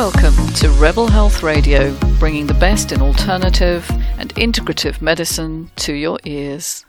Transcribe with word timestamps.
Welcome 0.00 0.46
to 0.54 0.70
Rebel 0.80 1.08
Health 1.08 1.42
Radio, 1.42 1.94
bringing 2.18 2.46
the 2.46 2.54
best 2.54 2.90
in 2.90 3.02
alternative 3.02 3.86
and 4.16 4.34
integrative 4.36 5.02
medicine 5.02 5.70
to 5.76 5.92
your 5.92 6.18
ears. 6.24 6.86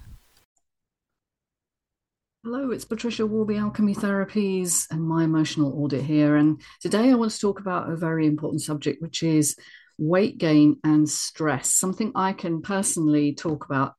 Hello, 2.46 2.72
it's 2.72 2.86
Patricia 2.86 3.24
Worby 3.24 3.60
Alchemy 3.60 3.96
Therapies 3.96 4.86
and 4.92 5.04
my 5.04 5.26
emotional 5.26 5.84
audit 5.84 6.04
here. 6.04 6.38
And 6.38 6.62
today 6.80 7.12
I 7.12 7.16
want 7.16 7.32
to 7.32 7.40
talk 7.40 7.60
about 7.60 7.92
a 7.92 7.98
very 7.98 8.26
important 8.26 8.62
subject, 8.62 9.02
which 9.02 9.24
is 9.24 9.58
weight 9.98 10.38
gain 10.38 10.78
and 10.86 11.10
stress, 11.10 11.74
something 11.74 12.14
I 12.16 12.32
can 12.32 12.62
personally 12.62 13.36
talk 13.36 13.66
about 13.66 13.94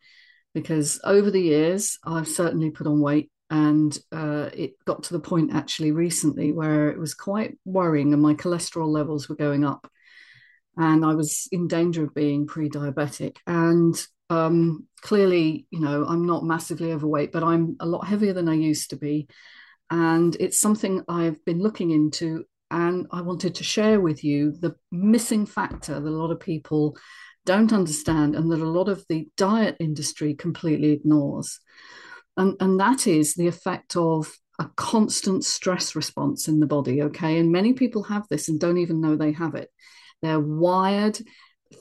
because 0.54 1.00
over 1.04 1.30
the 1.30 1.42
years 1.42 1.98
I've 2.02 2.28
certainly 2.28 2.70
put 2.70 2.86
on 2.86 2.98
weight. 2.98 3.30
And 3.52 3.96
uh, 4.10 4.48
it 4.54 4.82
got 4.86 5.02
to 5.04 5.12
the 5.12 5.20
point 5.20 5.52
actually 5.52 5.92
recently 5.92 6.52
where 6.52 6.88
it 6.88 6.98
was 6.98 7.12
quite 7.12 7.58
worrying, 7.66 8.14
and 8.14 8.22
my 8.22 8.32
cholesterol 8.32 8.88
levels 8.88 9.28
were 9.28 9.36
going 9.36 9.62
up. 9.62 9.86
And 10.78 11.04
I 11.04 11.12
was 11.14 11.48
in 11.52 11.68
danger 11.68 12.04
of 12.04 12.14
being 12.14 12.46
pre 12.46 12.70
diabetic. 12.70 13.36
And 13.46 13.94
um, 14.30 14.86
clearly, 15.02 15.66
you 15.70 15.80
know, 15.80 16.06
I'm 16.06 16.24
not 16.26 16.46
massively 16.46 16.92
overweight, 16.92 17.30
but 17.30 17.44
I'm 17.44 17.76
a 17.78 17.84
lot 17.84 18.06
heavier 18.06 18.32
than 18.32 18.48
I 18.48 18.54
used 18.54 18.88
to 18.90 18.96
be. 18.96 19.28
And 19.90 20.34
it's 20.40 20.58
something 20.58 21.04
I've 21.06 21.44
been 21.44 21.60
looking 21.60 21.90
into. 21.90 22.46
And 22.70 23.06
I 23.10 23.20
wanted 23.20 23.56
to 23.56 23.64
share 23.64 24.00
with 24.00 24.24
you 24.24 24.52
the 24.52 24.76
missing 24.90 25.44
factor 25.44 26.00
that 26.00 26.08
a 26.08 26.20
lot 26.22 26.30
of 26.30 26.40
people 26.40 26.96
don't 27.44 27.74
understand 27.74 28.34
and 28.34 28.50
that 28.50 28.60
a 28.60 28.64
lot 28.64 28.88
of 28.88 29.04
the 29.10 29.28
diet 29.36 29.76
industry 29.78 30.32
completely 30.32 30.92
ignores. 30.92 31.60
And, 32.36 32.56
and 32.60 32.80
that 32.80 33.06
is 33.06 33.34
the 33.34 33.46
effect 33.46 33.96
of 33.96 34.32
a 34.58 34.70
constant 34.76 35.44
stress 35.44 35.94
response 35.96 36.48
in 36.48 36.60
the 36.60 36.66
body. 36.66 37.02
Okay. 37.02 37.38
And 37.38 37.52
many 37.52 37.72
people 37.72 38.04
have 38.04 38.26
this 38.28 38.48
and 38.48 38.60
don't 38.60 38.78
even 38.78 39.00
know 39.00 39.16
they 39.16 39.32
have 39.32 39.54
it. 39.54 39.70
They're 40.22 40.40
wired 40.40 41.18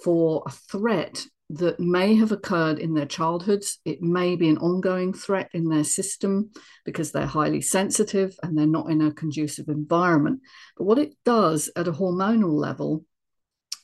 for 0.03 0.43
a 0.45 0.51
threat 0.51 1.25
that 1.51 1.79
may 1.79 2.15
have 2.15 2.31
occurred 2.31 2.79
in 2.79 2.93
their 2.93 3.05
childhoods. 3.05 3.79
It 3.83 4.01
may 4.01 4.35
be 4.37 4.47
an 4.47 4.57
ongoing 4.57 5.13
threat 5.13 5.49
in 5.53 5.67
their 5.67 5.83
system 5.83 6.51
because 6.85 7.11
they're 7.11 7.25
highly 7.25 7.61
sensitive 7.61 8.35
and 8.41 8.57
they're 8.57 8.65
not 8.65 8.89
in 8.89 9.01
a 9.01 9.11
conducive 9.11 9.67
environment. 9.67 10.41
But 10.77 10.85
what 10.85 10.97
it 10.97 11.13
does 11.25 11.69
at 11.75 11.89
a 11.89 11.91
hormonal 11.91 12.53
level 12.53 13.05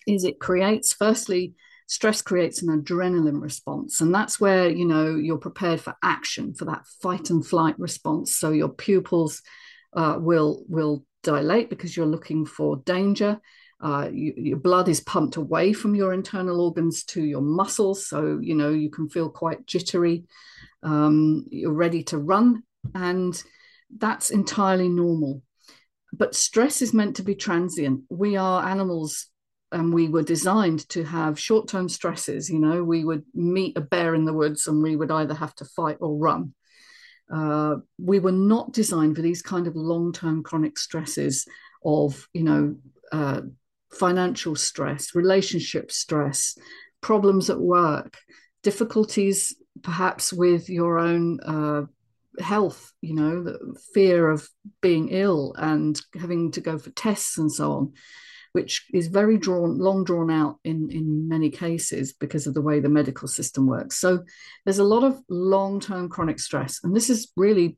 is 0.08 0.24
it 0.24 0.40
creates, 0.40 0.94
firstly, 0.94 1.56
stress 1.88 2.22
creates 2.22 2.62
an 2.62 2.70
adrenaline 2.70 3.42
response. 3.42 4.02
And 4.02 4.14
that's 4.14 4.40
where, 4.40 4.70
you 4.70 4.86
know, 4.86 5.16
you're 5.16 5.38
prepared 5.38 5.82
for 5.82 5.96
action, 6.04 6.54
for 6.54 6.66
that 6.66 6.86
fight 7.02 7.30
and 7.30 7.46
flight 7.46 7.80
response. 7.80 8.36
So 8.36 8.52
your 8.52 8.70
pupils 8.70 9.42
uh, 9.96 10.18
will, 10.20 10.64
will 10.68 11.04
dilate 11.24 11.70
because 11.70 11.98
you're 11.98 12.06
looking 12.06 12.46
for 12.46 12.78
danger 12.78 13.40
uh, 13.80 14.10
you, 14.12 14.34
your 14.36 14.58
blood 14.58 14.90
is 14.90 15.02
pumped 15.02 15.36
away 15.36 15.72
from 15.72 15.94
your 15.94 16.14
internal 16.14 16.62
organs 16.62 17.04
to 17.04 17.24
your 17.24 17.42
muscles. 17.42 18.08
So, 18.08 18.40
you 18.42 18.56
know, 18.56 18.72
you 18.72 18.90
can 18.90 19.08
feel 19.10 19.30
quite 19.30 19.68
jittery. 19.68 20.26
Um, 20.84 21.46
you're 21.50 21.74
ready 21.74 22.04
to 22.06 22.18
run. 22.18 22.64
And 22.96 23.42
that's 23.96 24.32
entirely 24.32 24.90
normal. 24.90 25.44
But 26.12 26.36
stress 26.36 26.82
is 26.82 26.94
meant 26.94 27.18
to 27.18 27.24
be 27.24 27.36
transient. 27.36 28.04
We 28.10 28.36
are 28.36 28.66
animals 28.66 29.28
and 29.72 29.94
we 29.94 30.08
were 30.08 30.24
designed 30.24 30.88
to 30.90 31.04
have 31.04 31.40
short 31.40 31.68
term 31.68 31.90
stresses. 31.90 32.50
You 32.50 32.60
know, 32.60 32.84
we 32.84 33.04
would 33.04 33.24
meet 33.34 33.78
a 33.78 33.82
bear 33.82 34.16
in 34.16 34.26
the 34.26 34.34
woods 34.34 34.68
and 34.68 34.82
we 34.82 34.96
would 34.96 35.12
either 35.12 35.34
have 35.34 35.56
to 35.56 35.66
fight 35.66 35.98
or 36.00 36.18
run. 36.18 36.54
Uh, 37.34 37.78
we 37.98 38.20
were 38.20 38.32
not 38.32 38.72
designed 38.72 39.16
for 39.16 39.22
these 39.22 39.42
kind 39.42 39.68
of 39.68 39.76
long 39.76 40.14
term 40.14 40.44
chronic 40.44 40.78
stresses 40.78 41.46
of, 41.84 42.28
you 42.34 42.44
know, 42.44 42.76
uh, 43.12 43.42
financial 43.92 44.56
stress, 44.56 45.14
relationship 45.16 45.92
stress, 45.92 46.58
problems 47.02 47.50
at 47.50 47.60
work, 47.60 48.18
difficulties 48.64 49.56
perhaps 49.84 50.34
with 50.34 50.70
your 50.70 50.98
own 51.00 51.40
uh, 51.42 51.84
health, 52.42 52.92
you 53.02 53.14
know, 53.14 53.44
the 53.44 53.76
fear 53.94 54.30
of 54.30 54.48
being 54.82 55.10
ill 55.10 55.54
and 55.58 56.00
having 56.20 56.52
to 56.52 56.62
go 56.62 56.78
for 56.78 56.90
tests 56.92 57.38
and 57.38 57.52
so 57.52 57.72
on, 57.74 57.94
which 58.58 58.88
is 58.92 59.06
very 59.06 59.38
drawn, 59.38 59.78
long 59.78 60.04
drawn 60.04 60.32
out 60.32 60.58
in, 60.64 60.90
in 60.90 61.28
many 61.28 61.52
cases 61.52 62.14
because 62.14 62.48
of 62.48 62.56
the 62.56 62.62
way 62.62 62.80
the 62.80 62.90
medical 62.90 63.28
system 63.28 63.68
works. 63.68 64.00
So 64.00 64.24
there's 64.66 64.80
a 64.80 64.84
lot 64.84 65.04
of 65.04 65.22
long 65.30 65.80
term 65.80 66.10
chronic 66.10 66.40
stress. 66.40 66.80
And 66.84 66.96
this 66.96 67.12
is 67.12 67.32
really 67.38 67.78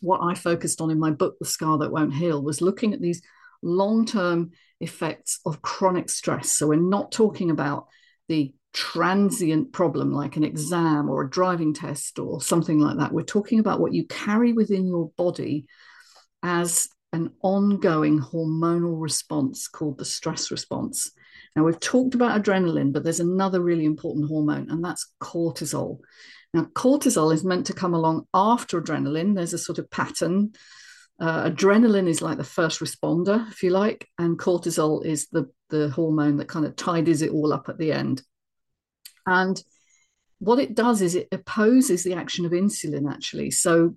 what 0.00 0.18
I 0.24 0.34
focused 0.34 0.80
on 0.80 0.90
in 0.90 0.98
my 0.98 1.12
book, 1.12 1.36
The 1.38 1.46
Scar 1.46 1.78
That 1.78 1.92
Won't 1.92 2.14
Heal, 2.14 2.42
was 2.42 2.60
looking 2.60 2.94
at 2.94 3.00
these 3.00 3.22
long 3.62 4.04
term 4.06 4.50
effects 4.80 5.38
of 5.46 5.62
chronic 5.62 6.10
stress. 6.10 6.50
So 6.50 6.66
we're 6.66 6.80
not 6.80 7.12
talking 7.12 7.52
about 7.52 7.86
the 8.26 8.52
transient 8.72 9.72
problem 9.72 10.12
like 10.12 10.36
an 10.36 10.42
exam 10.42 11.08
or 11.08 11.22
a 11.22 11.30
driving 11.30 11.74
test 11.74 12.18
or 12.18 12.42
something 12.42 12.80
like 12.80 12.98
that. 12.98 13.12
We're 13.12 13.22
talking 13.22 13.60
about 13.60 13.78
what 13.78 13.94
you 13.94 14.04
carry 14.08 14.52
within 14.52 14.88
your 14.88 15.12
body 15.16 15.66
as 16.42 16.88
an 17.16 17.32
ongoing 17.42 18.20
hormonal 18.20 19.00
response 19.00 19.68
called 19.68 19.98
the 19.98 20.04
stress 20.04 20.50
response. 20.50 21.10
Now, 21.54 21.64
we've 21.64 21.80
talked 21.80 22.14
about 22.14 22.42
adrenaline, 22.42 22.92
but 22.92 23.02
there's 23.02 23.20
another 23.20 23.60
really 23.60 23.86
important 23.86 24.28
hormone, 24.28 24.70
and 24.70 24.84
that's 24.84 25.12
cortisol. 25.20 25.98
Now, 26.54 26.64
cortisol 26.74 27.32
is 27.32 27.44
meant 27.44 27.66
to 27.66 27.72
come 27.72 27.94
along 27.94 28.26
after 28.32 28.80
adrenaline. 28.80 29.34
There's 29.34 29.54
a 29.54 29.58
sort 29.58 29.78
of 29.78 29.90
pattern 29.90 30.52
uh, 31.18 31.50
adrenaline 31.50 32.08
is 32.08 32.20
like 32.20 32.36
the 32.36 32.44
first 32.44 32.80
responder, 32.80 33.48
if 33.50 33.62
you 33.62 33.70
like, 33.70 34.08
and 34.18 34.38
cortisol 34.38 35.04
is 35.04 35.28
the, 35.28 35.50
the 35.70 35.88
hormone 35.90 36.36
that 36.36 36.48
kind 36.48 36.66
of 36.66 36.76
tidies 36.76 37.22
it 37.22 37.30
all 37.30 37.52
up 37.52 37.68
at 37.68 37.78
the 37.78 37.92
end. 37.92 38.22
And 39.26 39.60
what 40.38 40.58
it 40.58 40.74
does 40.74 41.00
is 41.00 41.14
it 41.14 41.28
opposes 41.32 42.04
the 42.04 42.14
action 42.14 42.44
of 42.44 42.52
insulin, 42.52 43.10
actually. 43.10 43.50
So 43.50 43.96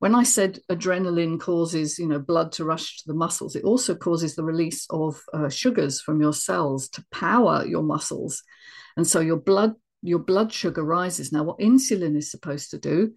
when 0.00 0.14
I 0.14 0.22
said 0.22 0.58
adrenaline 0.70 1.38
causes, 1.38 1.98
you 1.98 2.08
know, 2.08 2.18
blood 2.18 2.52
to 2.52 2.64
rush 2.64 2.96
to 2.98 3.04
the 3.06 3.14
muscles, 3.14 3.54
it 3.54 3.64
also 3.64 3.94
causes 3.94 4.34
the 4.34 4.42
release 4.42 4.86
of 4.90 5.22
uh, 5.32 5.48
sugars 5.50 6.00
from 6.00 6.20
your 6.20 6.32
cells 6.32 6.88
to 6.90 7.04
power 7.12 7.64
your 7.66 7.82
muscles, 7.82 8.42
and 8.96 9.06
so 9.06 9.20
your 9.20 9.36
blood 9.36 9.74
your 10.02 10.18
blood 10.18 10.52
sugar 10.52 10.82
rises. 10.82 11.30
Now, 11.30 11.42
what 11.42 11.58
insulin 11.58 12.16
is 12.16 12.30
supposed 12.30 12.70
to 12.70 12.78
do 12.78 13.12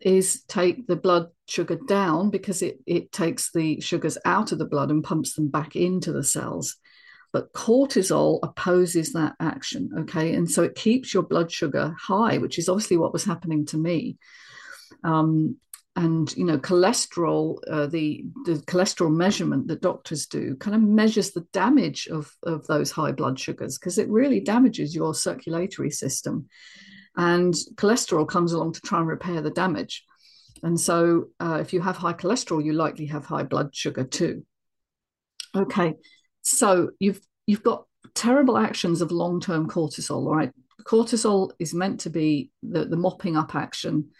is 0.00 0.44
take 0.44 0.86
the 0.86 0.96
blood 0.96 1.26
sugar 1.48 1.78
down 1.88 2.30
because 2.30 2.62
it, 2.62 2.78
it 2.86 3.12
takes 3.12 3.50
the 3.52 3.80
sugars 3.80 4.16
out 4.24 4.52
of 4.52 4.58
the 4.58 4.64
blood 4.64 4.90
and 4.90 5.04
pumps 5.04 5.34
them 5.34 5.48
back 5.48 5.76
into 5.76 6.12
the 6.12 6.24
cells. 6.24 6.76
But 7.32 7.52
cortisol 7.52 8.38
opposes 8.42 9.12
that 9.12 9.34
action. 9.40 9.90
Okay. 10.00 10.34
And 10.34 10.50
so 10.50 10.62
it 10.62 10.74
keeps 10.74 11.12
your 11.12 11.22
blood 11.22 11.50
sugar 11.52 11.94
high, 11.98 12.38
which 12.38 12.58
is 12.58 12.68
obviously 12.68 12.96
what 12.96 13.12
was 13.12 13.24
happening 13.24 13.66
to 13.66 13.76
me. 13.76 14.16
Um, 15.04 15.56
and 15.96 16.34
you 16.36 16.44
know 16.44 16.56
cholesterol 16.56 17.58
uh, 17.68 17.86
the 17.86 18.24
the 18.44 18.54
cholesterol 18.66 19.12
measurement 19.12 19.66
that 19.66 19.82
doctors 19.82 20.26
do 20.26 20.54
kind 20.56 20.76
of 20.76 20.82
measures 20.82 21.32
the 21.32 21.44
damage 21.52 22.06
of 22.06 22.32
of 22.44 22.66
those 22.68 22.92
high 22.92 23.10
blood 23.10 23.38
sugars 23.38 23.76
because 23.76 23.98
it 23.98 24.08
really 24.08 24.40
damages 24.40 24.94
your 24.94 25.14
circulatory 25.14 25.90
system 25.90 26.46
and 27.16 27.54
cholesterol 27.74 28.26
comes 28.26 28.52
along 28.52 28.72
to 28.72 28.80
try 28.80 28.98
and 28.98 29.08
repair 29.08 29.40
the 29.40 29.50
damage. 29.50 30.04
And 30.62 30.78
so, 30.78 31.28
uh, 31.40 31.58
if 31.60 31.72
you 31.72 31.80
have 31.80 31.96
high 31.96 32.12
cholesterol, 32.12 32.64
you 32.64 32.72
likely 32.72 33.06
have 33.06 33.24
high 33.24 33.42
blood 33.42 33.74
sugar 33.74 34.04
too. 34.04 34.44
Okay, 35.54 35.94
so 36.42 36.90
you've 36.98 37.20
you've 37.46 37.62
got 37.62 37.84
terrible 38.14 38.58
actions 38.58 39.00
of 39.00 39.10
long-term 39.10 39.68
cortisol. 39.68 40.26
Right, 40.26 40.52
cortisol 40.84 41.50
is 41.58 41.74
meant 41.74 42.00
to 42.00 42.10
be 42.10 42.50
the, 42.62 42.84
the 42.84 42.96
mopping 42.96 43.36
up 43.36 43.54
action. 43.54 44.10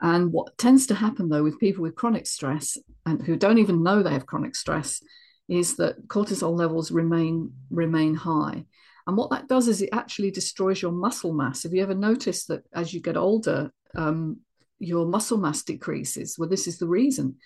And 0.00 0.32
what 0.32 0.56
tends 0.56 0.86
to 0.86 0.94
happen 0.94 1.28
though 1.28 1.42
with 1.42 1.58
people 1.58 1.82
with 1.82 1.94
chronic 1.94 2.26
stress 2.26 2.78
and 3.04 3.20
who 3.22 3.36
don't 3.36 3.58
even 3.58 3.82
know 3.82 4.02
they 4.02 4.12
have 4.12 4.26
chronic 4.26 4.54
stress 4.54 5.02
is 5.48 5.76
that 5.76 6.06
cortisol 6.08 6.56
levels 6.56 6.90
remain 6.90 7.52
remain 7.70 8.14
high. 8.14 8.64
And 9.06 9.16
what 9.16 9.30
that 9.30 9.48
does 9.48 9.68
is 9.68 9.82
it 9.82 9.90
actually 9.92 10.30
destroys 10.30 10.80
your 10.80 10.92
muscle 10.92 11.32
mass. 11.32 11.64
Have 11.64 11.74
you 11.74 11.82
ever 11.82 11.94
noticed 11.94 12.48
that 12.48 12.62
as 12.72 12.94
you 12.94 13.00
get 13.00 13.16
older, 13.16 13.72
um, 13.96 14.38
your 14.78 15.06
muscle 15.06 15.38
mass 15.38 15.62
decreases? 15.62 16.36
Well, 16.38 16.48
this 16.48 16.66
is 16.66 16.78
the 16.78 16.86
reason. 16.86 17.36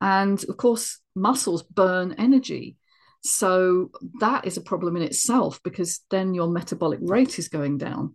And 0.00 0.42
of 0.48 0.56
course, 0.56 0.98
muscles 1.14 1.62
burn 1.62 2.14
energy. 2.18 2.76
So 3.22 3.90
that 4.20 4.46
is 4.46 4.56
a 4.56 4.62
problem 4.62 4.96
in 4.96 5.02
itself 5.02 5.60
because 5.62 6.00
then 6.10 6.34
your 6.34 6.48
metabolic 6.48 6.98
rate 7.02 7.38
is 7.38 7.48
going 7.48 7.78
down. 7.78 8.14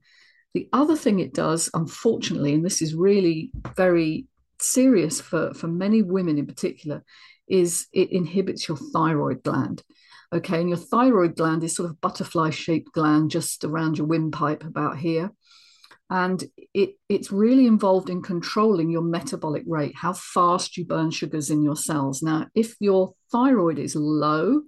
The 0.57 0.69
other 0.73 0.97
thing 0.97 1.19
it 1.19 1.35
does, 1.35 1.69
unfortunately, 1.75 2.55
and 2.55 2.65
this 2.65 2.81
is 2.81 2.95
really 2.95 3.51
very 3.75 4.25
serious 4.59 5.21
for, 5.21 5.53
for 5.53 5.67
many 5.67 6.01
women 6.01 6.39
in 6.39 6.47
particular, 6.47 7.03
is 7.47 7.85
it 7.93 8.11
inhibits 8.11 8.67
your 8.67 8.79
thyroid 8.93 9.43
gland. 9.43 9.83
Okay, 10.33 10.59
and 10.59 10.67
your 10.67 10.79
thyroid 10.79 11.35
gland 11.35 11.63
is 11.63 11.75
sort 11.75 11.89
of 11.91 12.01
butterfly 12.01 12.49
shaped 12.49 12.91
gland 12.91 13.29
just 13.29 13.63
around 13.65 13.99
your 13.99 14.07
windpipe 14.07 14.63
about 14.63 14.97
here. 14.97 15.29
And 16.09 16.43
it, 16.73 16.95
it's 17.07 17.31
really 17.31 17.67
involved 17.67 18.09
in 18.09 18.23
controlling 18.23 18.89
your 18.89 19.03
metabolic 19.03 19.63
rate, 19.67 19.93
how 19.95 20.13
fast 20.13 20.75
you 20.75 20.85
burn 20.85 21.11
sugars 21.11 21.51
in 21.51 21.61
your 21.61 21.75
cells. 21.75 22.23
Now, 22.23 22.47
if 22.55 22.75
your 22.79 23.13
thyroid 23.31 23.77
is 23.77 23.95
low, 23.95 24.63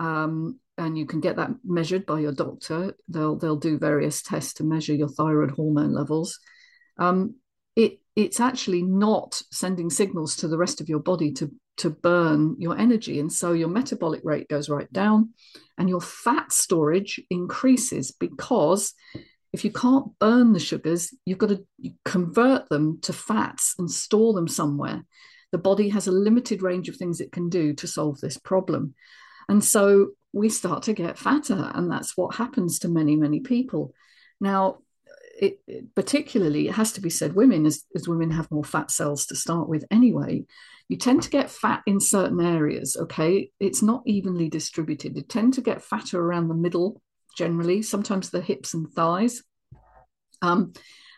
Um, 0.00 0.60
and 0.78 0.96
you 0.96 1.06
can 1.06 1.20
get 1.20 1.36
that 1.36 1.50
measured 1.64 2.06
by 2.06 2.20
your 2.20 2.32
doctor. 2.32 2.94
They'll 3.08 3.36
they'll 3.36 3.56
do 3.56 3.78
various 3.78 4.22
tests 4.22 4.54
to 4.54 4.64
measure 4.64 4.94
your 4.94 5.08
thyroid 5.08 5.50
hormone 5.50 5.92
levels. 5.92 6.38
Um, 6.98 7.34
it 7.76 8.00
it's 8.16 8.40
actually 8.40 8.82
not 8.82 9.42
sending 9.52 9.90
signals 9.90 10.36
to 10.36 10.48
the 10.48 10.58
rest 10.58 10.80
of 10.80 10.88
your 10.88 11.00
body 11.00 11.32
to 11.34 11.50
to 11.78 11.90
burn 11.90 12.56
your 12.58 12.76
energy, 12.78 13.20
and 13.20 13.32
so 13.32 13.52
your 13.52 13.68
metabolic 13.68 14.20
rate 14.24 14.48
goes 14.48 14.68
right 14.68 14.92
down, 14.92 15.34
and 15.76 15.88
your 15.88 16.00
fat 16.00 16.52
storage 16.52 17.20
increases 17.30 18.12
because 18.12 18.94
if 19.52 19.64
you 19.64 19.72
can't 19.72 20.18
burn 20.18 20.52
the 20.52 20.60
sugars, 20.60 21.14
you've 21.24 21.38
got 21.38 21.50
to 21.50 21.64
convert 22.04 22.68
them 22.68 23.00
to 23.02 23.12
fats 23.12 23.74
and 23.78 23.90
store 23.90 24.34
them 24.34 24.48
somewhere. 24.48 25.04
The 25.52 25.58
body 25.58 25.88
has 25.88 26.06
a 26.06 26.12
limited 26.12 26.62
range 26.62 26.88
of 26.88 26.96
things 26.96 27.20
it 27.20 27.32
can 27.32 27.48
do 27.48 27.72
to 27.74 27.86
solve 27.86 28.20
this 28.20 28.36
problem. 28.36 28.94
And 29.48 29.64
so 29.64 30.08
we 30.32 30.48
start 30.48 30.84
to 30.84 30.92
get 30.92 31.18
fatter, 31.18 31.70
and 31.74 31.90
that's 31.90 32.16
what 32.16 32.36
happens 32.36 32.78
to 32.80 32.88
many, 32.88 33.16
many 33.16 33.40
people. 33.40 33.94
Now, 34.40 34.78
it, 35.40 35.60
it, 35.66 35.94
particularly, 35.94 36.68
it 36.68 36.74
has 36.74 36.92
to 36.92 37.00
be 37.00 37.10
said, 37.10 37.34
women, 37.34 37.66
as, 37.66 37.84
as 37.94 38.08
women 38.08 38.30
have 38.32 38.50
more 38.50 38.64
fat 38.64 38.90
cells 38.90 39.26
to 39.26 39.36
start 39.36 39.68
with 39.68 39.84
anyway, 39.90 40.44
you 40.88 40.96
tend 40.96 41.22
to 41.22 41.30
get 41.30 41.50
fat 41.50 41.82
in 41.86 42.00
certain 42.00 42.40
areas, 42.40 42.96
okay? 42.96 43.50
It's 43.60 43.82
not 43.82 44.02
evenly 44.06 44.48
distributed. 44.48 45.16
You 45.16 45.22
tend 45.22 45.54
to 45.54 45.60
get 45.60 45.82
fatter 45.82 46.20
around 46.20 46.48
the 46.48 46.54
middle 46.54 47.00
generally, 47.36 47.82
sometimes 47.82 48.30
the 48.30 48.40
hips 48.40 48.74
and 48.74 48.90
thighs. 48.90 49.42
Um, 50.42 50.72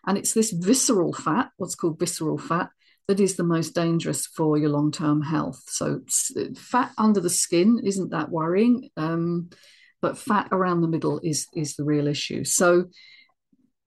and 0.07 0.19
it's 0.19 0.35
this 0.35 0.51
visceral 0.51 1.13
fat, 1.13 1.51
what's 1.57 1.75
called 1.75 1.99
visceral 1.99 2.39
fat, 2.39 2.71
that 3.11 3.19
is 3.19 3.35
the 3.35 3.43
most 3.43 3.75
dangerous 3.75 4.25
for 4.25 4.57
your 4.57 4.71
long 4.71 4.93
term 4.93 5.21
health. 5.21 5.61
So, 5.67 6.01
fat 6.57 6.93
under 6.97 7.19
the 7.19 7.29
skin 7.29 7.81
isn't 7.83 8.13
that 8.13 8.31
worrying, 8.31 8.89
um, 8.97 9.51
but 10.01 10.17
fat 10.17 10.47
around 10.53 10.81
the 10.81 10.87
middle 10.87 11.19
is, 11.25 11.49
is 11.53 11.75
the 11.75 11.83
real 11.83 12.07
issue. 12.07 12.45
So, 12.45 12.85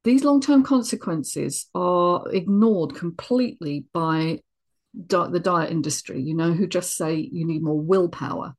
these 0.04 0.26
long 0.26 0.42
term 0.42 0.62
consequences 0.62 1.70
are 1.74 2.30
ignored 2.34 2.96
completely 2.96 3.86
by 3.94 4.42
di- 5.08 5.30
the 5.30 5.40
diet 5.40 5.72
industry, 5.72 6.22
you 6.22 6.36
know, 6.36 6.52
who 6.52 6.68
just 6.68 6.98
say 6.98 7.16
you 7.16 7.48
need 7.48 7.64
more 7.64 7.80
willpower. 7.80 8.56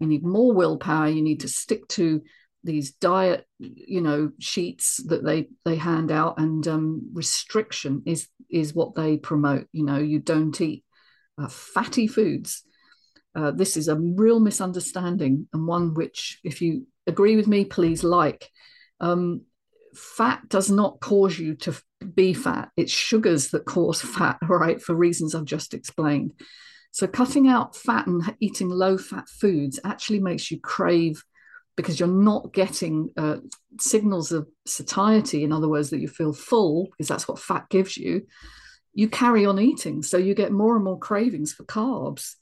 You 0.00 0.06
need 0.06 0.24
more 0.24 0.54
willpower. 0.54 1.08
You 1.08 1.20
need 1.20 1.40
to 1.40 1.48
stick 1.48 1.86
to 1.88 2.22
these 2.66 2.92
diet 2.92 3.46
you 3.58 4.00
know 4.00 4.30
sheets 4.38 5.02
that 5.06 5.24
they 5.24 5.48
they 5.64 5.76
hand 5.76 6.10
out 6.10 6.38
and 6.38 6.66
um, 6.68 7.10
restriction 7.14 8.02
is 8.04 8.28
is 8.50 8.74
what 8.74 8.94
they 8.94 9.16
promote. 9.16 9.66
You 9.72 9.84
know 9.84 9.98
you 9.98 10.18
don't 10.18 10.60
eat 10.60 10.84
uh, 11.38 11.48
fatty 11.48 12.06
foods. 12.06 12.62
Uh, 13.34 13.50
this 13.50 13.76
is 13.76 13.88
a 13.88 13.96
real 13.96 14.40
misunderstanding 14.40 15.46
and 15.52 15.66
one 15.66 15.94
which 15.94 16.40
if 16.42 16.60
you 16.60 16.86
agree 17.06 17.36
with 17.36 17.46
me 17.46 17.64
please 17.64 18.04
like. 18.04 18.50
Um, 19.00 19.42
fat 19.94 20.48
does 20.48 20.70
not 20.70 21.00
cause 21.00 21.38
you 21.38 21.54
to 21.54 21.74
be 22.14 22.34
fat. 22.34 22.70
It's 22.76 22.92
sugars 22.92 23.50
that 23.50 23.64
cause 23.64 24.02
fat 24.16 24.38
right 24.42 24.82
for 24.82 24.94
reasons 24.94 25.34
i've 25.34 25.44
just 25.44 25.72
explained. 25.72 26.32
So 26.90 27.06
cutting 27.06 27.46
out 27.46 27.76
fat 27.76 28.06
and 28.06 28.34
eating 28.40 28.70
low 28.70 28.96
fat 28.96 29.28
foods 29.28 29.78
actually 29.84 30.20
makes 30.20 30.50
you 30.50 30.58
crave 30.60 31.22
because 31.76 32.00
you're 32.00 32.08
not 32.08 32.52
getting 32.52 33.10
uh, 33.16 33.36
signals 33.78 34.32
of 34.32 34.48
satiety, 34.66 35.44
in 35.44 35.52
other 35.52 35.68
words, 35.68 35.90
that 35.90 36.00
you 36.00 36.08
feel 36.08 36.32
full, 36.32 36.88
because 36.90 37.08
that's 37.08 37.28
what 37.28 37.38
fat 37.38 37.68
gives 37.68 37.96
you, 37.96 38.26
you 38.94 39.08
carry 39.08 39.44
on 39.44 39.60
eating. 39.60 40.02
So 40.02 40.16
you 40.16 40.34
get 40.34 40.52
more 40.52 40.74
and 40.74 40.84
more 40.84 40.98
cravings 40.98 41.52
for 41.52 41.64
carbs. 41.64 42.34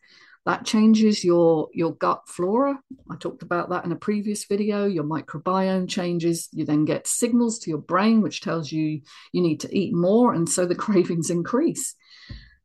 That 0.46 0.64
changes 0.64 1.24
your, 1.24 1.68
your 1.72 1.94
gut 1.94 2.22
flora. 2.28 2.78
I 3.10 3.16
talked 3.16 3.42
about 3.42 3.70
that 3.70 3.84
in 3.84 3.92
a 3.92 3.96
previous 3.96 4.44
video. 4.44 4.84
Your 4.84 5.04
microbiome 5.04 5.88
changes. 5.88 6.48
You 6.52 6.64
then 6.64 6.84
get 6.84 7.06
signals 7.06 7.58
to 7.60 7.70
your 7.70 7.80
brain, 7.80 8.20
which 8.20 8.40
tells 8.40 8.70
you 8.70 9.00
you 9.32 9.42
need 9.42 9.60
to 9.60 9.76
eat 9.76 9.94
more. 9.94 10.32
And 10.34 10.48
so 10.48 10.66
the 10.66 10.74
cravings 10.76 11.30
increase. 11.30 11.96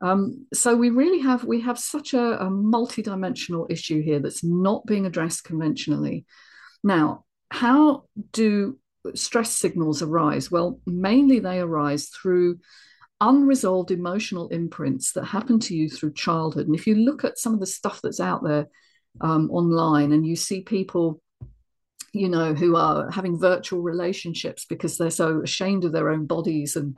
Um, 0.01 0.45
so 0.53 0.75
we 0.75 0.91
really 0.91 1.19
have 1.21 1.43
we 1.43 1.61
have 1.61 1.77
such 1.77 2.13
a, 2.13 2.41
a 2.43 2.49
multi-dimensional 2.49 3.67
issue 3.69 4.01
here 4.01 4.19
that's 4.19 4.43
not 4.43 4.85
being 4.85 5.05
addressed 5.05 5.43
conventionally. 5.43 6.25
Now, 6.83 7.25
how 7.51 8.05
do 8.31 8.77
stress 9.15 9.51
signals 9.51 10.01
arise? 10.01 10.51
Well, 10.51 10.79
mainly 10.85 11.39
they 11.39 11.59
arise 11.59 12.09
through 12.09 12.59
unresolved 13.21 13.91
emotional 13.91 14.47
imprints 14.49 15.13
that 15.13 15.25
happen 15.25 15.59
to 15.59 15.75
you 15.75 15.89
through 15.89 16.13
childhood. 16.13 16.67
And 16.67 16.75
if 16.75 16.87
you 16.87 16.95
look 16.95 17.23
at 17.23 17.37
some 17.37 17.53
of 17.53 17.59
the 17.59 17.65
stuff 17.65 17.99
that's 18.01 18.19
out 18.19 18.43
there 18.43 18.67
um, 19.21 19.49
online 19.51 20.11
and 20.13 20.25
you 20.25 20.35
see 20.35 20.61
people, 20.61 21.21
you 22.13 22.29
know, 22.29 22.53
who 22.53 22.75
are 22.75 23.11
having 23.11 23.39
virtual 23.39 23.81
relationships 23.81 24.65
because 24.65 24.97
they're 24.97 25.09
so 25.09 25.41
ashamed 25.41 25.83
of 25.83 25.91
their 25.91 26.09
own 26.09 26.25
bodies 26.25 26.75
and 26.75 26.97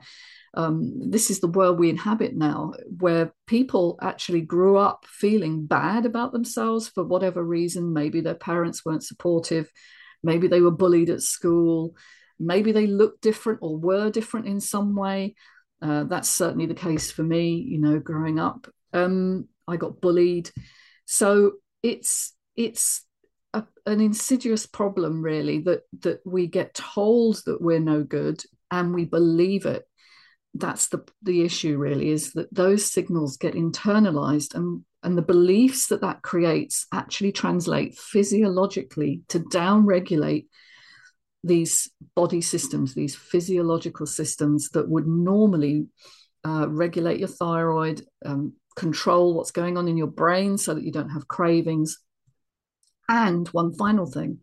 um, 0.54 1.10
this 1.10 1.30
is 1.30 1.40
the 1.40 1.46
world 1.46 1.78
we 1.78 1.88
inhabit 1.88 2.36
now, 2.36 2.74
where 2.98 3.32
people 3.46 3.98
actually 4.02 4.42
grew 4.42 4.76
up 4.76 5.06
feeling 5.08 5.66
bad 5.66 6.04
about 6.04 6.32
themselves 6.32 6.88
for 6.88 7.04
whatever 7.04 7.42
reason. 7.42 7.92
Maybe 7.92 8.20
their 8.20 8.34
parents 8.34 8.84
weren't 8.84 9.04
supportive, 9.04 9.70
maybe 10.22 10.48
they 10.48 10.60
were 10.60 10.70
bullied 10.70 11.10
at 11.10 11.22
school, 11.22 11.96
maybe 12.38 12.72
they 12.72 12.86
looked 12.86 13.22
different 13.22 13.60
or 13.62 13.78
were 13.78 14.10
different 14.10 14.46
in 14.46 14.60
some 14.60 14.94
way. 14.94 15.34
Uh, 15.80 16.04
that's 16.04 16.28
certainly 16.28 16.66
the 16.66 16.74
case 16.74 17.10
for 17.10 17.22
me, 17.22 17.54
you 17.54 17.78
know, 17.78 17.98
growing 17.98 18.38
up. 18.38 18.68
Um, 18.92 19.48
I 19.66 19.76
got 19.76 20.00
bullied. 20.00 20.50
So 21.06 21.54
it's 21.82 22.34
it's 22.56 23.04
a, 23.54 23.64
an 23.86 24.00
insidious 24.00 24.66
problem 24.66 25.22
really 25.22 25.60
that 25.60 25.82
that 26.00 26.20
we 26.26 26.46
get 26.46 26.74
told 26.74 27.42
that 27.46 27.60
we're 27.60 27.80
no 27.80 28.02
good 28.02 28.42
and 28.70 28.94
we 28.94 29.04
believe 29.04 29.66
it 29.66 29.84
that's 30.54 30.88
the 30.88 31.02
the 31.22 31.42
issue 31.42 31.78
really 31.78 32.10
is 32.10 32.32
that 32.32 32.52
those 32.54 32.90
signals 32.90 33.36
get 33.36 33.54
internalized 33.54 34.54
and 34.54 34.84
and 35.02 35.16
the 35.16 35.22
beliefs 35.22 35.88
that 35.88 36.02
that 36.02 36.22
creates 36.22 36.86
actually 36.92 37.32
translate 37.32 37.96
physiologically 37.96 39.22
to 39.28 39.40
downregulate 39.40 40.46
these 41.42 41.90
body 42.14 42.40
systems 42.40 42.94
these 42.94 43.16
physiological 43.16 44.06
systems 44.06 44.68
that 44.70 44.88
would 44.88 45.06
normally 45.06 45.86
uh, 46.44 46.66
regulate 46.68 47.18
your 47.18 47.28
thyroid 47.28 48.04
um, 48.24 48.52
control 48.74 49.34
what's 49.34 49.50
going 49.50 49.76
on 49.76 49.88
in 49.88 49.96
your 49.96 50.06
brain 50.06 50.58
so 50.58 50.74
that 50.74 50.84
you 50.84 50.92
don't 50.92 51.10
have 51.10 51.28
cravings. 51.28 51.98
And 53.08 53.46
one 53.48 53.74
final 53.74 54.06
thing 54.06 54.38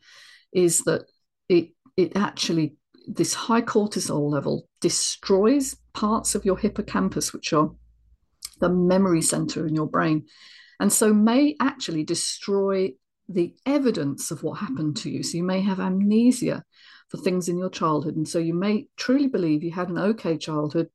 is 0.53 0.81
that 0.83 1.05
it 1.47 1.69
it 1.97 2.15
actually 2.15 2.75
this 3.09 3.33
high 3.33 3.61
cortisol 3.61 4.29
level 4.29 4.67
destroys 4.81 5.75
parts 5.93 6.35
of 6.35 6.45
your 6.45 6.57
hippocampus, 6.57 7.33
which 7.33 7.53
are 7.53 7.71
the 8.59 8.69
memory 8.69 9.21
center 9.21 9.65
in 9.65 9.73
your 9.73 9.87
brain, 9.87 10.25
and 10.79 10.93
so 10.93 11.13
may 11.13 11.55
actually 11.59 12.03
destroy 12.03 12.91
the 13.27 13.53
evidence 13.65 14.31
of 14.31 14.43
what 14.43 14.59
happened 14.59 14.97
to 14.97 15.09
you. 15.09 15.23
So 15.23 15.37
you 15.37 15.43
may 15.43 15.61
have 15.61 15.79
amnesia 15.79 16.63
for 17.09 17.17
things 17.17 17.49
in 17.49 17.57
your 17.57 17.69
childhood. 17.69 18.15
And 18.15 18.27
so 18.27 18.39
you 18.39 18.53
may 18.53 18.87
truly 18.97 19.27
believe 19.27 19.63
you 19.63 19.71
had 19.71 19.89
an 19.89 19.99
okay 19.99 20.37
childhood 20.37 20.89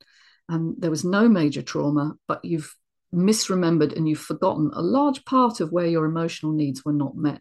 and 0.49 0.75
there 0.79 0.91
was 0.91 1.05
no 1.05 1.29
major 1.29 1.63
trauma, 1.63 2.15
but 2.27 2.45
you've 2.45 2.75
misremembered 3.15 3.97
and 3.97 4.09
you've 4.09 4.19
forgotten 4.19 4.71
a 4.73 4.83
large 4.83 5.25
part 5.25 5.61
of 5.61 5.71
where 5.71 5.87
your 5.87 6.05
emotional 6.05 6.53
needs 6.53 6.85
were 6.85 6.93
not 6.93 7.17
met. 7.17 7.41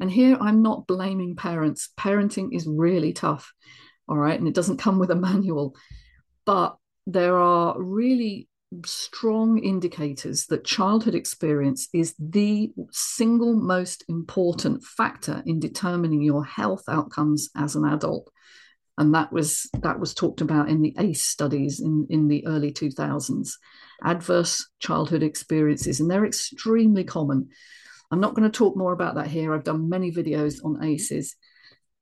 And 0.00 0.10
here 0.10 0.36
I'm 0.40 0.62
not 0.62 0.86
blaming 0.86 1.36
parents. 1.36 1.90
Parenting 1.98 2.54
is 2.54 2.66
really 2.66 3.12
tough 3.12 3.52
all 4.08 4.16
right? 4.18 4.38
And 4.38 4.48
it 4.48 4.54
doesn't 4.54 4.78
come 4.78 4.98
with 4.98 5.10
a 5.10 5.14
manual. 5.30 5.74
But 6.44 6.76
there 7.06 7.36
are 7.38 7.80
really 7.80 8.48
strong 8.84 9.58
indicators 9.58 10.46
that 10.46 10.64
childhood 10.64 11.14
experience 11.14 11.88
is 11.92 12.14
the 12.18 12.72
single 12.90 13.54
most 13.54 14.04
important 14.08 14.82
factor 14.82 15.42
in 15.46 15.60
determining 15.60 16.22
your 16.22 16.44
health 16.44 16.82
outcomes 16.88 17.50
as 17.56 17.76
an 17.76 17.84
adult. 17.84 18.30
And 18.96 19.14
that 19.14 19.32
was 19.32 19.68
that 19.80 19.98
was 19.98 20.14
talked 20.14 20.40
about 20.40 20.68
in 20.68 20.80
the 20.80 20.94
ace 20.98 21.24
studies 21.24 21.80
in, 21.80 22.06
in 22.10 22.28
the 22.28 22.46
early 22.46 22.72
2000s 22.72 23.50
adverse 24.02 24.68
childhood 24.78 25.22
experiences 25.22 26.00
and 26.00 26.10
they're 26.10 26.26
extremely 26.26 27.04
common. 27.04 27.48
I'm 28.10 28.20
not 28.20 28.34
going 28.34 28.48
to 28.48 28.56
talk 28.56 28.76
more 28.76 28.92
about 28.92 29.16
that 29.16 29.26
here. 29.26 29.52
I've 29.52 29.64
done 29.64 29.88
many 29.88 30.12
videos 30.12 30.64
on 30.64 30.84
aces 30.84 31.34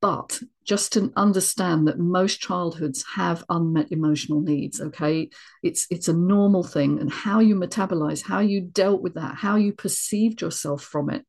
but 0.02 0.38
just 0.64 0.92
to 0.92 1.10
understand 1.16 1.88
that 1.88 1.98
most 1.98 2.40
childhoods 2.40 3.02
have 3.14 3.44
unmet 3.48 3.90
emotional 3.90 4.42
needs 4.42 4.80
okay? 4.80 5.30
It's 5.62 5.86
it's 5.90 6.08
a 6.08 6.12
normal 6.12 6.64
thing 6.64 7.00
and 7.00 7.10
how 7.10 7.40
you 7.40 7.54
metabolize 7.56 8.22
how 8.22 8.40
you 8.40 8.60
dealt 8.60 9.00
with 9.00 9.14
that 9.14 9.36
how 9.36 9.56
you 9.56 9.72
perceived 9.72 10.42
yourself 10.42 10.82
from 10.82 11.08
it 11.08 11.24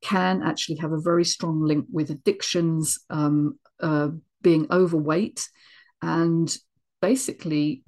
can 0.00 0.42
actually 0.42 0.76
have 0.76 0.92
a 0.92 1.00
very 1.00 1.24
strong 1.24 1.60
link 1.60 1.86
with 1.92 2.10
addictions 2.10 3.00
um, 3.10 3.58
uh, 3.80 4.08
being 4.42 4.66
overweight 4.70 5.48
and 6.02 6.56
basically 7.00 7.82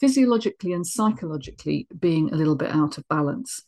physiologically 0.00 0.72
and 0.72 0.86
psychologically 0.86 1.86
being 1.98 2.30
a 2.30 2.36
little 2.36 2.56
bit 2.56 2.70
out 2.70 2.98
of 2.98 3.08
balance. 3.08 3.62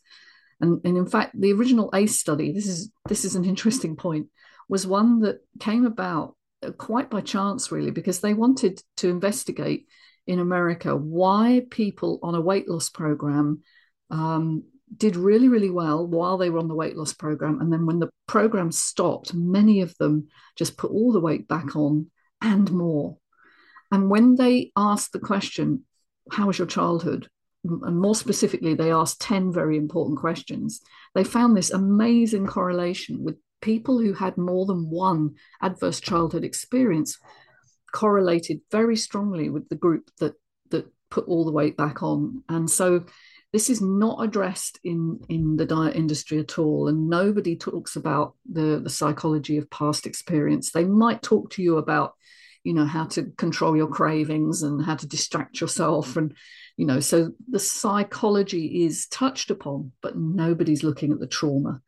And, 0.59 0.81
and 0.83 0.97
in 0.97 1.05
fact, 1.05 1.39
the 1.39 1.53
original 1.53 1.89
ACE 1.93 2.19
study, 2.19 2.51
this 2.51 2.67
is 2.67 2.91
this 3.07 3.23
is 3.25 3.35
an 3.35 3.45
interesting 3.45 3.95
point, 3.95 4.27
was 4.69 4.85
one 4.85 5.21
that 5.21 5.39
came 5.59 5.85
about 5.85 6.35
uh, 6.63 6.71
quite 6.71 7.09
by 7.09 7.21
chance, 7.21 7.71
really, 7.71 7.91
because 7.91 8.19
they 8.19 8.33
wanted 8.33 8.81
to 8.97 9.09
investigate 9.09 9.87
in 10.25 10.39
America 10.39 10.95
why 10.95 11.65
people 11.69 12.19
on 12.21 12.35
a 12.35 12.41
weight 12.41 12.67
loss 12.67 12.89
program 12.89 13.61
um, 14.09 14.63
did 14.95 15.15
really, 15.15 15.47
really 15.47 15.69
well 15.69 16.05
while 16.05 16.37
they 16.37 16.49
were 16.49 16.59
on 16.59 16.67
the 16.67 16.75
weight 16.75 16.95
loss 16.95 17.13
program. 17.13 17.61
And 17.61 17.71
then 17.71 17.85
when 17.85 17.99
the 17.99 18.09
program 18.27 18.71
stopped, 18.71 19.33
many 19.33 19.81
of 19.81 19.95
them 19.97 20.27
just 20.57 20.77
put 20.77 20.91
all 20.91 21.11
the 21.11 21.19
weight 21.19 21.47
back 21.47 21.75
on 21.75 22.09
and 22.41 22.71
more. 22.71 23.17
And 23.91 24.09
when 24.09 24.35
they 24.35 24.71
asked 24.75 25.13
the 25.13 25.19
question, 25.19 25.85
How 26.31 26.47
was 26.47 26.57
your 26.57 26.67
childhood? 26.67 27.29
And 27.63 27.99
more 27.99 28.15
specifically, 28.15 28.75
they 28.75 28.91
asked 28.91 29.21
10 29.21 29.51
very 29.51 29.77
important 29.77 30.19
questions. 30.19 30.81
They 31.15 31.23
found 31.23 31.55
this 31.55 31.71
amazing 31.71 32.47
correlation 32.47 33.23
with 33.23 33.37
people 33.61 33.99
who 33.99 34.13
had 34.13 34.37
more 34.37 34.65
than 34.65 34.89
one 34.89 35.35
adverse 35.61 35.99
childhood 35.99 36.43
experience 36.43 37.17
correlated 37.91 38.61
very 38.71 38.95
strongly 38.95 39.49
with 39.49 39.67
the 39.69 39.75
group 39.75 40.09
that 40.19 40.33
that 40.69 40.85
put 41.09 41.27
all 41.27 41.45
the 41.45 41.51
weight 41.51 41.77
back 41.77 42.03
on. 42.03 42.43
And 42.49 42.69
so 42.69 43.05
this 43.53 43.69
is 43.69 43.81
not 43.81 44.23
addressed 44.23 44.79
in 44.83 45.19
in 45.29 45.55
the 45.55 45.65
diet 45.65 45.95
industry 45.95 46.39
at 46.39 46.59
all 46.59 46.87
and 46.87 47.09
nobody 47.09 47.55
talks 47.55 47.95
about 47.95 48.35
the 48.51 48.79
the 48.83 48.89
psychology 48.89 49.57
of 49.57 49.69
past 49.69 50.05
experience 50.05 50.71
they 50.71 50.83
might 50.83 51.21
talk 51.21 51.49
to 51.49 51.63
you 51.63 51.77
about 51.77 52.13
you 52.63 52.73
know 52.73 52.85
how 52.85 53.05
to 53.05 53.31
control 53.37 53.75
your 53.75 53.87
cravings 53.87 54.63
and 54.63 54.83
how 54.83 54.95
to 54.95 55.07
distract 55.07 55.61
yourself 55.61 56.17
and 56.17 56.35
you 56.75 56.85
know 56.85 56.99
so 56.99 57.31
the 57.49 57.59
psychology 57.59 58.85
is 58.85 59.07
touched 59.07 59.49
upon 59.49 59.91
but 60.01 60.17
nobody's 60.17 60.83
looking 60.83 61.11
at 61.11 61.19
the 61.19 61.27
trauma 61.27 61.81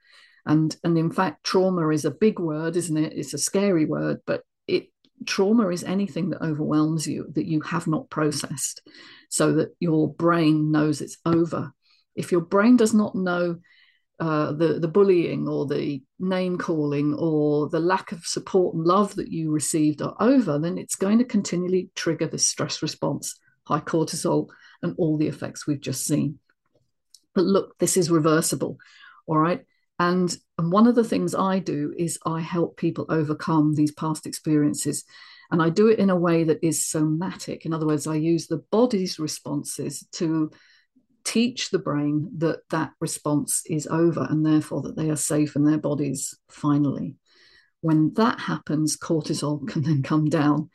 and 0.46 0.78
and 0.84 0.98
in 0.98 1.12
fact 1.12 1.44
trauma 1.44 1.90
is 1.90 2.06
a 2.06 2.12
big 2.12 2.40
word 2.40 2.76
isn't 2.76 2.98
it 2.98 3.14
it's 3.14 3.34
a 3.34 3.38
scary 3.38 3.86
word 3.86 4.20
but 4.26 4.44
it 4.68 4.88
trauma 5.26 5.70
is 5.70 5.84
anything 5.84 6.30
that 6.30 6.42
overwhelms 6.42 7.08
you 7.08 7.28
that 7.36 7.46
you 7.46 7.62
have 7.62 7.88
not 7.88 8.10
processed 8.10 8.82
so 9.30 9.54
that 9.54 9.76
your 9.80 10.12
brain 10.14 10.72
knows 10.72 11.02
it's 11.02 11.18
over. 11.26 11.72
If 12.16 12.32
your 12.32 12.42
brain 12.42 12.76
does 12.76 12.94
not 12.94 13.16
know 13.16 13.58
uh, 14.20 14.52
the, 14.52 14.80
the 14.80 14.88
bullying 14.88 15.48
or 15.48 15.66
the 15.66 16.04
name 16.20 16.58
calling 16.58 17.14
or 17.14 17.70
the 17.70 17.80
lack 17.80 18.12
of 18.12 18.26
support 18.26 18.76
and 18.76 18.84
love 18.84 19.16
that 19.16 19.32
you 19.32 19.52
received 19.52 20.02
are 20.02 20.16
over, 20.20 20.60
then 20.60 20.78
it's 20.78 20.96
going 20.96 21.20
to 21.20 21.24
continually 21.24 21.90
trigger 21.96 22.28
this 22.28 22.48
stress 22.48 22.82
response, 22.82 23.40
high 23.64 23.80
cortisol, 23.80 24.48
and 24.82 24.96
all 24.98 25.18
the 25.18 25.28
effects 25.28 25.66
we've 25.66 25.80
just 25.80 26.06
seen. 26.06 26.40
But 27.34 27.46
look, 27.46 27.78
this 27.78 27.96
is 27.96 28.12
reversible. 28.12 28.78
All 29.28 29.38
right. 29.38 29.64
And, 30.00 30.36
and 30.58 30.72
one 30.72 30.88
of 30.88 30.96
the 30.96 31.04
things 31.04 31.36
I 31.36 31.60
do 31.60 31.94
is 31.98 32.18
I 32.26 32.40
help 32.40 32.78
people 32.78 33.06
overcome 33.10 33.76
these 33.76 33.92
past 33.92 34.26
experiences 34.26 35.04
and 35.52 35.62
I 35.62 35.70
do 35.70 35.88
it 35.88 36.00
in 36.00 36.10
a 36.10 36.16
way 36.16 36.44
that 36.46 36.60
is 36.64 36.86
somatic. 36.86 37.66
In 37.66 37.74
other 37.74 37.88
words, 37.88 38.08
I 38.08 38.16
use 38.16 38.48
the 38.48 38.64
body's 38.72 39.20
responses 39.20 40.08
to 40.14 40.52
teach 41.26 41.70
the 41.70 41.80
brain 41.80 42.30
that 42.38 42.60
that 42.70 42.92
response 43.00 43.64
is 43.66 43.88
over 43.88 44.26
and 44.30 44.46
therefore 44.46 44.82
that 44.84 44.96
they 44.96 45.10
are 45.10 45.16
safe 45.16 45.56
in 45.56 45.64
their 45.64 45.78
bodies 45.78 46.36
finally. 46.50 47.16
When 47.82 48.14
that 48.14 48.40
happens, 48.40 48.98
cortisol 48.98 49.68
can 49.68 49.84
then 49.84 50.04
come 50.04 50.26
down. 50.26 50.70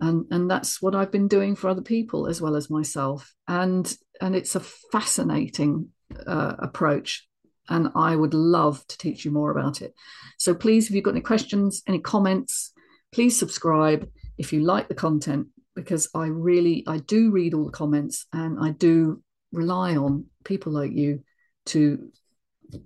And, 0.00 0.26
and 0.30 0.50
that's 0.50 0.82
what 0.82 0.94
I've 0.94 1.12
been 1.12 1.28
doing 1.28 1.54
for 1.54 1.68
other 1.68 1.82
people 1.82 2.26
as 2.26 2.40
well 2.40 2.56
as 2.56 2.70
myself. 2.70 3.34
And, 3.46 3.94
and 4.20 4.34
it's 4.34 4.54
a 4.54 4.60
fascinating 4.60 5.90
uh, 6.26 6.54
approach. 6.58 7.28
And 7.68 7.88
I 7.94 8.14
would 8.14 8.34
love 8.34 8.86
to 8.88 8.98
teach 8.98 9.24
you 9.24 9.30
more 9.30 9.50
about 9.50 9.80
it. 9.80 9.94
So 10.38 10.54
please, 10.54 10.88
if 10.88 10.94
you've 10.94 11.04
got 11.04 11.12
any 11.12 11.20
questions, 11.20 11.82
any 11.86 11.98
comments, 11.98 12.72
please 13.12 13.38
subscribe 13.38 14.08
if 14.36 14.52
you 14.52 14.60
like 14.60 14.88
the 14.88 14.94
content 14.94 15.48
because 15.74 16.08
I 16.14 16.26
really 16.26 16.84
I 16.86 16.98
do 16.98 17.30
read 17.30 17.54
all 17.54 17.64
the 17.64 17.72
comments 17.72 18.26
and 18.32 18.58
I 18.60 18.70
do 18.70 19.22
rely 19.52 19.96
on 19.96 20.26
people 20.44 20.72
like 20.72 20.92
you 20.92 21.22
to 21.66 22.10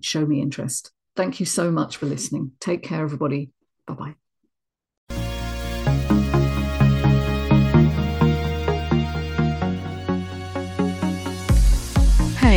show 0.00 0.24
me 0.24 0.40
interest. 0.40 0.92
Thank 1.16 1.40
you 1.40 1.46
so 1.46 1.70
much 1.70 1.96
for 1.96 2.06
listening. 2.06 2.52
Take 2.60 2.82
care 2.82 3.02
everybody. 3.02 3.50
Bye-bye. 3.86 4.27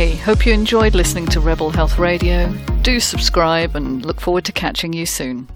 Hey, 0.02 0.16
hope 0.16 0.44
you 0.44 0.52
enjoyed 0.52 0.96
listening 0.96 1.26
to 1.26 1.38
Rebel 1.38 1.70
Health 1.70 1.96
Radio. 1.96 2.52
Do 2.82 2.98
subscribe 2.98 3.76
and 3.76 4.04
look 4.04 4.20
forward 4.20 4.44
to 4.46 4.50
catching 4.50 4.92
you 4.92 5.06
soon. 5.06 5.46